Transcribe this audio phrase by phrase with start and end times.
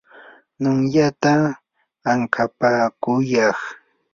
[0.59, 1.33] numyata
[2.11, 3.59] ankapakuyay.